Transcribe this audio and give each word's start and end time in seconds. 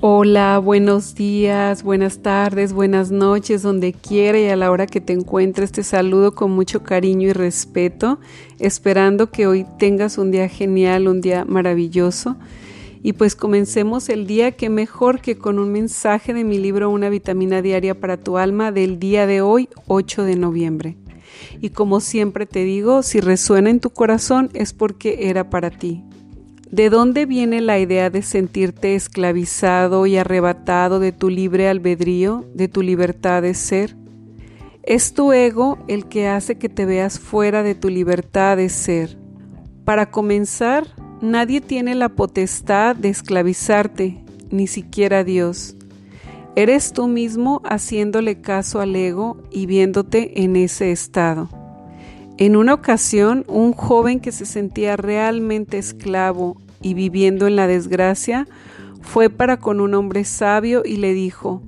Hola, 0.00 0.60
buenos 0.60 1.16
días, 1.16 1.82
buenas 1.82 2.18
tardes, 2.22 2.72
buenas 2.72 3.10
noches, 3.10 3.62
donde 3.62 3.92
quiera 3.92 4.38
y 4.38 4.46
a 4.46 4.54
la 4.54 4.70
hora 4.70 4.86
que 4.86 5.00
te 5.00 5.12
encuentres. 5.12 5.72
Te 5.72 5.82
saludo 5.82 6.36
con 6.36 6.52
mucho 6.52 6.84
cariño 6.84 7.30
y 7.30 7.32
respeto, 7.32 8.20
esperando 8.60 9.32
que 9.32 9.48
hoy 9.48 9.66
tengas 9.80 10.16
un 10.16 10.30
día 10.30 10.48
genial, 10.48 11.08
un 11.08 11.20
día 11.20 11.44
maravilloso. 11.44 12.36
Y 13.02 13.14
pues 13.14 13.34
comencemos 13.34 14.08
el 14.08 14.28
día 14.28 14.52
que 14.52 14.70
mejor 14.70 15.20
que 15.20 15.36
con 15.36 15.58
un 15.58 15.72
mensaje 15.72 16.32
de 16.32 16.44
mi 16.44 16.58
libro 16.58 16.90
Una 16.90 17.08
vitamina 17.08 17.60
diaria 17.60 17.98
para 17.98 18.18
tu 18.18 18.38
alma 18.38 18.70
del 18.70 19.00
día 19.00 19.26
de 19.26 19.40
hoy, 19.40 19.68
8 19.88 20.22
de 20.22 20.36
noviembre. 20.36 20.96
Y 21.60 21.70
como 21.70 21.98
siempre 21.98 22.46
te 22.46 22.62
digo, 22.62 23.02
si 23.02 23.18
resuena 23.18 23.68
en 23.68 23.80
tu 23.80 23.90
corazón 23.90 24.50
es 24.54 24.72
porque 24.72 25.28
era 25.28 25.50
para 25.50 25.70
ti. 25.70 26.04
¿De 26.70 26.90
dónde 26.90 27.24
viene 27.24 27.62
la 27.62 27.78
idea 27.78 28.10
de 28.10 28.20
sentirte 28.20 28.94
esclavizado 28.94 30.04
y 30.04 30.18
arrebatado 30.18 31.00
de 31.00 31.12
tu 31.12 31.30
libre 31.30 31.66
albedrío, 31.66 32.44
de 32.54 32.68
tu 32.68 32.82
libertad 32.82 33.40
de 33.40 33.54
ser? 33.54 33.96
Es 34.82 35.14
tu 35.14 35.32
ego 35.32 35.78
el 35.88 36.08
que 36.08 36.28
hace 36.28 36.58
que 36.58 36.68
te 36.68 36.84
veas 36.84 37.18
fuera 37.18 37.62
de 37.62 37.74
tu 37.74 37.88
libertad 37.88 38.58
de 38.58 38.68
ser. 38.68 39.16
Para 39.86 40.10
comenzar, 40.10 40.86
nadie 41.22 41.62
tiene 41.62 41.94
la 41.94 42.10
potestad 42.10 42.94
de 42.94 43.08
esclavizarte, 43.08 44.22
ni 44.50 44.66
siquiera 44.66 45.24
Dios. 45.24 45.74
Eres 46.54 46.92
tú 46.92 47.08
mismo 47.08 47.62
haciéndole 47.64 48.42
caso 48.42 48.80
al 48.80 48.94
ego 48.94 49.38
y 49.50 49.64
viéndote 49.64 50.42
en 50.42 50.56
ese 50.56 50.92
estado. 50.92 51.48
En 52.38 52.54
una 52.54 52.72
ocasión, 52.72 53.44
un 53.48 53.72
joven 53.72 54.20
que 54.20 54.30
se 54.30 54.46
sentía 54.46 54.96
realmente 54.96 55.76
esclavo 55.76 56.62
y 56.80 56.94
viviendo 56.94 57.48
en 57.48 57.56
la 57.56 57.66
desgracia, 57.66 58.46
fue 59.02 59.28
para 59.28 59.56
con 59.56 59.80
un 59.80 59.92
hombre 59.94 60.24
sabio 60.24 60.82
y 60.84 60.98
le 60.98 61.14
dijo, 61.14 61.62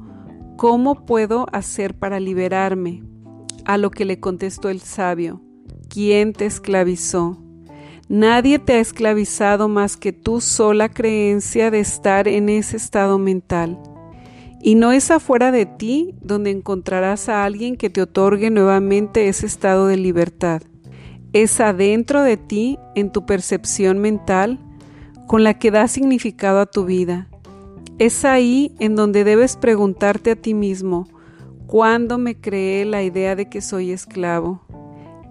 ¿Cómo 0.57 1.07
puedo 1.07 1.47
hacer 1.53 1.99
para 1.99 2.21
liberarme? 2.21 3.03
A 3.65 3.79
lo 3.79 3.91
que 3.91 4.05
le 4.05 4.21
contestó 4.21 4.69
el 4.69 4.81
sabio, 4.81 5.41
¿quién 5.89 6.33
te 6.33 6.47
esclavizó? 6.47 7.43
Nadie 8.09 8.61
te 8.61 8.75
ha 8.75 8.79
esclavizado 8.79 9.69
más 9.69 9.97
que 9.97 10.13
tu 10.13 10.41
sola 10.41 10.89
creencia 10.89 11.73
de 11.73 11.81
estar 11.81 12.29
en 12.29 12.49
ese 12.49 12.77
estado 12.77 13.19
mental. 13.19 13.77
Y 14.63 14.75
no 14.75 14.93
es 14.93 15.11
afuera 15.11 15.53
de 15.53 15.67
ti 15.67 16.15
donde 16.21 16.51
encontrarás 16.51 17.29
a 17.29 17.45
alguien 17.45 17.77
que 17.77 17.89
te 17.89 18.03
otorgue 18.03 18.51
nuevamente 18.51 19.29
ese 19.29 19.47
estado 19.47 19.87
de 19.87 19.97
libertad. 19.97 20.63
Es 21.33 21.61
adentro 21.61 22.23
de 22.23 22.37
ti, 22.37 22.79
en 22.95 23.11
tu 23.11 23.25
percepción 23.25 23.99
mental, 23.99 24.59
con 25.27 25.45
la 25.45 25.59
que 25.59 25.71
da 25.71 25.89
significado 25.89 26.59
a 26.61 26.67
tu 26.67 26.85
vida. 26.85 27.29
Es 27.99 28.25
ahí 28.25 28.75
en 28.81 28.97
donde 28.97 29.25
debes 29.25 29.57
preguntarte 29.57 30.33
a 30.33 30.37
ti 30.37 30.55
mismo, 30.55 31.07
¿cuándo 31.67 32.19
me 32.19 32.41
creé 32.41 32.85
la 32.85 33.03
idea 33.03 33.37
de 33.37 33.49
que 33.49 33.61
soy 33.61 33.93
esclavo? 33.93 34.63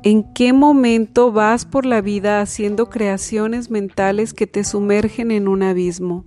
¿En 0.02 0.24
qué 0.34 0.54
momento 0.54 1.34
vas 1.34 1.66
por 1.66 1.86
la 1.86 2.00
vida 2.00 2.40
haciendo 2.40 2.90
creaciones 2.90 3.70
mentales 3.70 4.34
que 4.34 4.48
te 4.48 4.64
sumergen 4.64 5.32
en 5.32 5.50
un 5.50 5.62
abismo? 5.62 6.26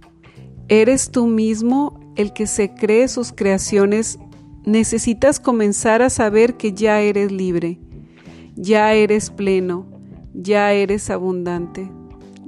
¿Eres 0.69 1.11
tú 1.11 1.27
mismo 1.27 1.99
el 2.17 2.33
que 2.33 2.47
se 2.47 2.75
cree 2.75 3.09
sus 3.09 3.33
creaciones, 3.33 4.19
necesitas 4.65 5.41
comenzar 5.41 6.03
a 6.03 6.11
saber 6.11 6.55
que 6.55 6.73
ya 6.73 7.01
eres 7.01 7.33
libre, 7.33 7.79
ya 8.55 8.93
eres 8.95 9.31
pleno, 9.31 9.87
ya 10.35 10.73
eres 10.73 11.11
abundante. 11.11 11.91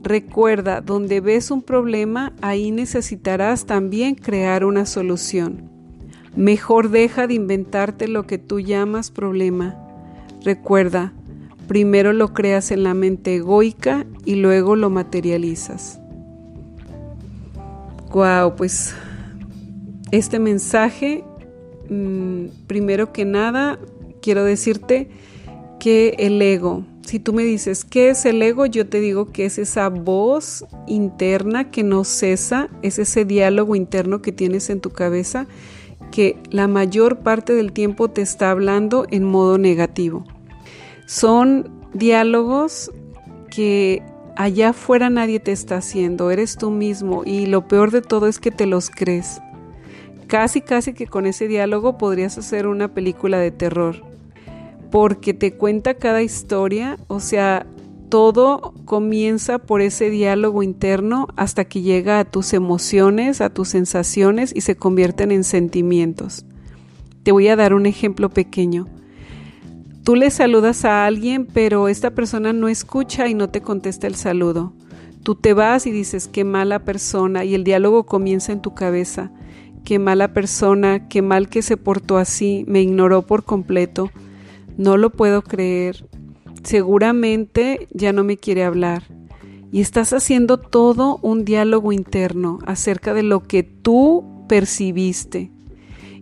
Recuerda, 0.02 0.80
donde 0.80 1.20
ves 1.20 1.50
un 1.50 1.62
problema, 1.62 2.34
ahí 2.42 2.70
necesitarás 2.70 3.64
también 3.64 4.14
crear 4.14 4.64
una 4.64 4.84
solución. 4.84 5.70
Mejor 6.36 6.90
deja 6.90 7.26
de 7.26 7.34
inventarte 7.34 8.08
lo 8.08 8.26
que 8.26 8.38
tú 8.38 8.60
llamas 8.60 9.10
problema. 9.10 9.76
Recuerda, 10.42 11.12
primero 11.68 12.12
lo 12.12 12.34
creas 12.34 12.70
en 12.70 12.82
la 12.82 12.92
mente 12.92 13.36
egoica 13.36 14.04
y 14.24 14.34
luego 14.34 14.76
lo 14.76 14.90
materializas. 14.90 16.00
Wow, 18.12 18.56
pues 18.56 18.94
este 20.16 20.38
mensaje, 20.38 21.24
mm, 21.88 22.46
primero 22.66 23.12
que 23.12 23.24
nada, 23.24 23.78
quiero 24.22 24.44
decirte 24.44 25.08
que 25.80 26.14
el 26.18 26.40
ego, 26.40 26.84
si 27.02 27.18
tú 27.18 27.32
me 27.32 27.42
dices, 27.42 27.84
¿qué 27.84 28.10
es 28.10 28.24
el 28.24 28.40
ego? 28.40 28.64
Yo 28.66 28.86
te 28.86 29.00
digo 29.00 29.32
que 29.32 29.44
es 29.44 29.58
esa 29.58 29.88
voz 29.88 30.64
interna 30.86 31.70
que 31.70 31.82
no 31.82 32.04
cesa, 32.04 32.70
es 32.82 32.98
ese 32.98 33.24
diálogo 33.24 33.76
interno 33.76 34.22
que 34.22 34.32
tienes 34.32 34.70
en 34.70 34.80
tu 34.80 34.90
cabeza 34.90 35.46
que 36.10 36.38
la 36.50 36.68
mayor 36.68 37.18
parte 37.18 37.54
del 37.54 37.72
tiempo 37.72 38.08
te 38.08 38.22
está 38.22 38.50
hablando 38.50 39.06
en 39.10 39.24
modo 39.24 39.58
negativo. 39.58 40.24
Son 41.06 41.70
diálogos 41.92 42.92
que 43.50 44.02
allá 44.36 44.70
afuera 44.70 45.10
nadie 45.10 45.40
te 45.40 45.52
está 45.52 45.78
haciendo, 45.78 46.30
eres 46.30 46.56
tú 46.56 46.70
mismo 46.70 47.22
y 47.24 47.46
lo 47.46 47.66
peor 47.68 47.90
de 47.90 48.00
todo 48.00 48.28
es 48.28 48.38
que 48.38 48.50
te 48.50 48.66
los 48.66 48.90
crees. 48.90 49.40
Casi, 50.26 50.62
casi 50.62 50.94
que 50.94 51.06
con 51.06 51.26
ese 51.26 51.48
diálogo 51.48 51.98
podrías 51.98 52.38
hacer 52.38 52.66
una 52.66 52.88
película 52.88 53.38
de 53.38 53.50
terror, 53.50 54.02
porque 54.90 55.34
te 55.34 55.52
cuenta 55.52 55.94
cada 55.94 56.22
historia, 56.22 56.98
o 57.08 57.20
sea, 57.20 57.66
todo 58.08 58.74
comienza 58.84 59.58
por 59.58 59.80
ese 59.80 60.08
diálogo 60.08 60.62
interno 60.62 61.28
hasta 61.36 61.64
que 61.64 61.82
llega 61.82 62.20
a 62.20 62.24
tus 62.24 62.52
emociones, 62.52 63.40
a 63.40 63.50
tus 63.50 63.68
sensaciones 63.68 64.52
y 64.54 64.62
se 64.62 64.76
convierten 64.76 65.30
en 65.30 65.44
sentimientos. 65.44 66.46
Te 67.22 67.32
voy 67.32 67.48
a 67.48 67.56
dar 67.56 67.74
un 67.74 67.86
ejemplo 67.86 68.30
pequeño. 68.30 68.86
Tú 70.04 70.14
le 70.14 70.30
saludas 70.30 70.84
a 70.84 71.06
alguien, 71.06 71.46
pero 71.46 71.88
esta 71.88 72.12
persona 72.12 72.52
no 72.52 72.68
escucha 72.68 73.26
y 73.26 73.34
no 73.34 73.48
te 73.50 73.62
contesta 73.62 74.06
el 74.06 74.14
saludo. 74.14 74.72
Tú 75.22 75.34
te 75.34 75.54
vas 75.54 75.86
y 75.86 75.90
dices, 75.90 76.28
qué 76.28 76.44
mala 76.44 76.84
persona, 76.84 77.44
y 77.44 77.54
el 77.54 77.64
diálogo 77.64 78.04
comienza 78.04 78.52
en 78.52 78.60
tu 78.60 78.74
cabeza 78.74 79.30
qué 79.84 79.98
mala 79.98 80.32
persona, 80.32 81.08
qué 81.08 81.22
mal 81.22 81.48
que 81.48 81.62
se 81.62 81.76
portó 81.76 82.16
así, 82.16 82.64
me 82.66 82.82
ignoró 82.82 83.22
por 83.22 83.44
completo, 83.44 84.10
no 84.76 84.96
lo 84.96 85.10
puedo 85.10 85.42
creer, 85.42 86.08
seguramente 86.62 87.88
ya 87.92 88.12
no 88.12 88.24
me 88.24 88.36
quiere 88.36 88.64
hablar. 88.64 89.04
Y 89.70 89.80
estás 89.80 90.12
haciendo 90.12 90.58
todo 90.58 91.18
un 91.22 91.44
diálogo 91.44 91.92
interno 91.92 92.58
acerca 92.64 93.12
de 93.12 93.24
lo 93.24 93.42
que 93.42 93.62
tú 93.64 94.44
percibiste. 94.48 95.50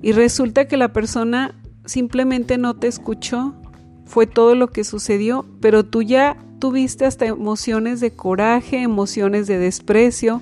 Y 0.01 0.13
resulta 0.13 0.67
que 0.67 0.77
la 0.77 0.93
persona 0.93 1.55
simplemente 1.85 2.59
no 2.59 2.75
te 2.75 2.89
escuchó, 2.89 3.55
fue 4.07 4.27
todo 4.27 4.55
lo 4.55 4.69
que 4.69 4.85
sucedió, 4.85 5.47
pero 5.61 5.85
tú 5.85 6.03
ya 6.03 6.37
tuviste 6.59 7.05
hasta 7.05 7.27
emociones 7.27 8.01
de 8.01 8.13
coraje, 8.13 8.83
emociones 8.83 9.47
de 9.47 9.59
desprecio, 9.59 10.41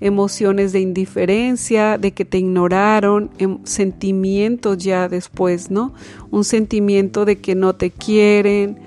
emociones 0.00 0.72
de 0.72 0.80
indiferencia, 0.80 1.98
de 1.98 2.12
que 2.12 2.24
te 2.24 2.38
ignoraron, 2.38 3.30
em, 3.38 3.58
sentimientos 3.64 4.78
ya 4.78 5.08
después, 5.08 5.70
¿no? 5.70 5.92
Un 6.30 6.44
sentimiento 6.44 7.24
de 7.24 7.38
que 7.38 7.54
no 7.54 7.74
te 7.74 7.90
quieren, 7.90 8.78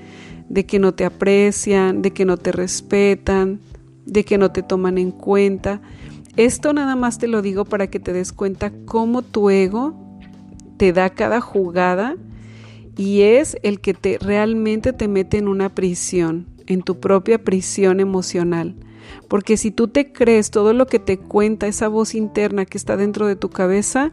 de 0.49 0.65
que 0.65 0.79
no 0.79 0.93
te 0.93 1.05
aprecian, 1.05 2.01
de 2.01 2.11
que 2.11 2.25
no 2.25 2.37
te 2.37 2.51
respetan, 2.51 3.59
de 4.05 4.25
que 4.25 4.37
no 4.37 4.51
te 4.51 4.63
toman 4.63 4.97
en 4.97 5.11
cuenta. 5.11 5.81
Esto 6.37 6.73
nada 6.73 6.95
más 6.95 7.17
te 7.17 7.27
lo 7.27 7.41
digo 7.41 7.65
para 7.65 7.87
que 7.87 7.99
te 7.99 8.13
des 8.13 8.31
cuenta 8.31 8.71
cómo 8.85 9.21
tu 9.21 9.49
ego 9.49 9.95
te 10.77 10.93
da 10.93 11.09
cada 11.09 11.41
jugada 11.41 12.15
y 12.97 13.21
es 13.21 13.57
el 13.63 13.79
que 13.79 13.93
te 13.93 14.17
realmente 14.19 14.93
te 14.93 15.07
mete 15.07 15.37
en 15.37 15.47
una 15.47 15.69
prisión, 15.69 16.47
en 16.67 16.81
tu 16.81 16.99
propia 16.99 17.43
prisión 17.43 17.99
emocional. 17.99 18.75
Porque 19.27 19.57
si 19.57 19.71
tú 19.71 19.87
te 19.87 20.11
crees 20.11 20.51
todo 20.51 20.73
lo 20.73 20.87
que 20.87 20.99
te 20.99 21.17
cuenta 21.17 21.67
esa 21.67 21.87
voz 21.87 22.15
interna 22.15 22.65
que 22.65 22.77
está 22.77 22.97
dentro 22.97 23.27
de 23.27 23.35
tu 23.35 23.49
cabeza, 23.49 24.11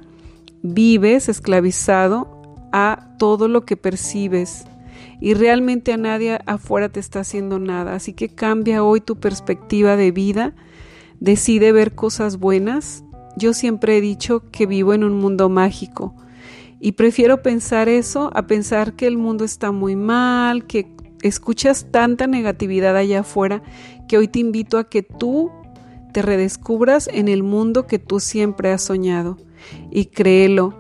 vives 0.63 1.29
esclavizado 1.29 2.43
a 2.73 3.15
todo 3.19 3.49
lo 3.49 3.65
que 3.65 3.77
percibes 3.77 4.65
y 5.21 5.35
realmente 5.35 5.93
a 5.93 5.97
nadie 5.97 6.39
afuera 6.47 6.89
te 6.89 7.01
está 7.01 7.21
haciendo 7.21 7.59
nada. 7.59 7.95
Así 7.95 8.13
que 8.13 8.29
cambia 8.29 8.85
hoy 8.85 9.01
tu 9.01 9.17
perspectiva 9.17 9.97
de 9.97 10.13
vida, 10.13 10.55
decide 11.21 11.73
ver 11.73 11.95
cosas 11.95 12.39
buenas. 12.39 13.05
Yo 13.37 13.53
siempre 13.53 13.97
he 13.97 14.01
dicho 14.01 14.51
que 14.51 14.67
vivo 14.67 14.95
en 14.95 15.05
un 15.05 15.15
mundo 15.15 15.49
mágico 15.49 16.15
y 16.81 16.93
prefiero 16.93 17.43
pensar 17.43 17.89
eso 17.89 18.31
a 18.35 18.47
pensar 18.47 18.95
que 18.95 19.07
el 19.07 19.17
mundo 19.17 19.45
está 19.45 19.73
muy 19.73 19.97
mal, 19.97 20.67
que 20.67 20.87
escuchas 21.23 21.87
tanta 21.91 22.27
negatividad 22.27 22.97
allá 22.97 23.21
afuera 23.21 23.63
que 24.09 24.19
hoy 24.19 24.27
te 24.27 24.41
invito 24.41 24.79
a 24.79 24.89
que 24.89 25.03
tú 25.03 25.53
te 26.13 26.23
redescubras 26.23 27.09
en 27.13 27.29
el 27.29 27.43
mundo 27.43 27.87
que 27.87 27.99
tú 27.99 28.19
siempre 28.19 28.73
has 28.73 28.83
soñado. 28.83 29.37
Y 29.91 30.07
créelo, 30.07 30.75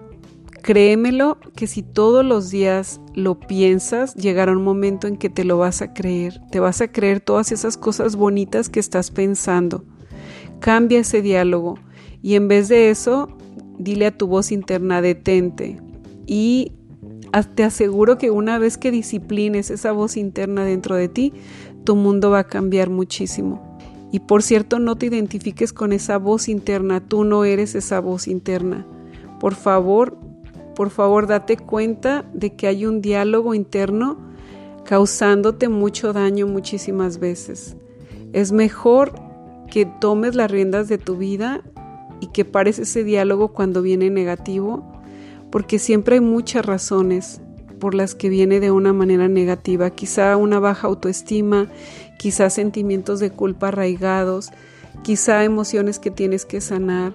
créemelo 0.62 1.38
que 1.54 1.66
si 1.66 1.82
todos 1.82 2.24
los 2.24 2.50
días 2.50 3.00
lo 3.14 3.38
piensas, 3.38 4.14
llegará 4.14 4.52
un 4.52 4.64
momento 4.64 5.06
en 5.06 5.16
que 5.16 5.28
te 5.28 5.44
lo 5.44 5.58
vas 5.58 5.82
a 5.82 5.92
creer. 5.92 6.40
Te 6.50 6.60
vas 6.60 6.80
a 6.80 6.90
creer 6.90 7.20
todas 7.20 7.52
esas 7.52 7.76
cosas 7.76 8.16
bonitas 8.16 8.68
que 8.68 8.80
estás 8.80 9.10
pensando. 9.10 9.84
Cambia 10.60 11.00
ese 11.00 11.22
diálogo 11.22 11.78
y 12.22 12.34
en 12.34 12.48
vez 12.48 12.68
de 12.68 12.90
eso, 12.90 13.28
dile 13.78 14.06
a 14.06 14.16
tu 14.16 14.26
voz 14.26 14.50
interna, 14.50 15.02
detente. 15.02 15.78
Y 16.26 16.72
te 17.54 17.64
aseguro 17.64 18.18
que 18.18 18.30
una 18.30 18.58
vez 18.58 18.78
que 18.78 18.90
disciplines 18.90 19.70
esa 19.70 19.92
voz 19.92 20.16
interna 20.16 20.64
dentro 20.64 20.96
de 20.96 21.08
ti, 21.08 21.32
tu 21.88 21.96
mundo 21.96 22.28
va 22.28 22.40
a 22.40 22.44
cambiar 22.44 22.90
muchísimo. 22.90 23.78
Y 24.12 24.20
por 24.20 24.42
cierto, 24.42 24.78
no 24.78 24.96
te 24.96 25.06
identifiques 25.06 25.72
con 25.72 25.94
esa 25.94 26.18
voz 26.18 26.50
interna, 26.50 27.00
tú 27.00 27.24
no 27.24 27.46
eres 27.46 27.74
esa 27.74 27.98
voz 27.98 28.28
interna. 28.28 28.84
Por 29.40 29.54
favor, 29.54 30.14
por 30.76 30.90
favor, 30.90 31.26
date 31.26 31.56
cuenta 31.56 32.26
de 32.34 32.54
que 32.54 32.66
hay 32.66 32.84
un 32.84 33.00
diálogo 33.00 33.54
interno 33.54 34.18
causándote 34.84 35.70
mucho 35.70 36.12
daño 36.12 36.46
muchísimas 36.46 37.20
veces. 37.20 37.74
Es 38.34 38.52
mejor 38.52 39.14
que 39.70 39.86
tomes 39.86 40.34
las 40.34 40.50
riendas 40.50 40.88
de 40.88 40.98
tu 40.98 41.16
vida 41.16 41.62
y 42.20 42.26
que 42.26 42.44
pares 42.44 42.78
ese 42.78 43.02
diálogo 43.02 43.54
cuando 43.54 43.80
viene 43.80 44.10
negativo, 44.10 44.84
porque 45.50 45.78
siempre 45.78 46.16
hay 46.16 46.20
muchas 46.20 46.66
razones 46.66 47.40
por 47.78 47.94
las 47.94 48.14
que 48.14 48.28
viene 48.28 48.60
de 48.60 48.70
una 48.70 48.92
manera 48.92 49.28
negativa, 49.28 49.90
quizá 49.90 50.36
una 50.36 50.58
baja 50.58 50.88
autoestima, 50.88 51.68
quizá 52.18 52.50
sentimientos 52.50 53.20
de 53.20 53.30
culpa 53.30 53.68
arraigados, 53.68 54.50
quizá 55.02 55.44
emociones 55.44 55.98
que 55.98 56.10
tienes 56.10 56.44
que 56.44 56.60
sanar, 56.60 57.14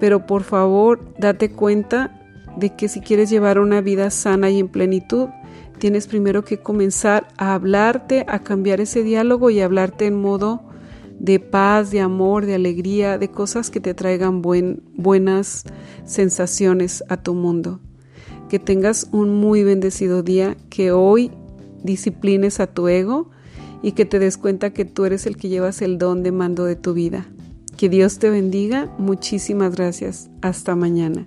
pero 0.00 0.26
por 0.26 0.42
favor 0.42 1.14
date 1.18 1.50
cuenta 1.50 2.18
de 2.56 2.74
que 2.74 2.88
si 2.88 3.00
quieres 3.00 3.30
llevar 3.30 3.58
una 3.58 3.80
vida 3.80 4.10
sana 4.10 4.50
y 4.50 4.58
en 4.58 4.68
plenitud, 4.68 5.28
tienes 5.78 6.06
primero 6.06 6.44
que 6.44 6.58
comenzar 6.58 7.28
a 7.38 7.54
hablarte, 7.54 8.24
a 8.28 8.40
cambiar 8.40 8.80
ese 8.80 9.02
diálogo 9.02 9.50
y 9.50 9.60
hablarte 9.60 10.06
en 10.06 10.20
modo 10.20 10.62
de 11.18 11.40
paz, 11.40 11.90
de 11.90 12.00
amor, 12.00 12.46
de 12.46 12.54
alegría, 12.54 13.16
de 13.16 13.30
cosas 13.30 13.70
que 13.70 13.80
te 13.80 13.94
traigan 13.94 14.42
buenas 14.42 15.64
sensaciones 16.04 17.04
a 17.08 17.16
tu 17.16 17.34
mundo 17.34 17.80
que 18.52 18.58
tengas 18.58 19.08
un 19.12 19.34
muy 19.34 19.64
bendecido 19.64 20.22
día, 20.22 20.58
que 20.68 20.92
hoy 20.92 21.30
disciplines 21.82 22.60
a 22.60 22.66
tu 22.66 22.86
ego 22.86 23.30
y 23.82 23.92
que 23.92 24.04
te 24.04 24.18
des 24.18 24.36
cuenta 24.36 24.74
que 24.74 24.84
tú 24.84 25.06
eres 25.06 25.24
el 25.24 25.38
que 25.38 25.48
llevas 25.48 25.80
el 25.80 25.96
don 25.96 26.22
de 26.22 26.32
mando 26.32 26.66
de 26.66 26.76
tu 26.76 26.92
vida. 26.92 27.24
Que 27.78 27.88
Dios 27.88 28.18
te 28.18 28.28
bendiga. 28.28 28.94
Muchísimas 28.98 29.74
gracias. 29.74 30.28
Hasta 30.42 30.76
mañana. 30.76 31.26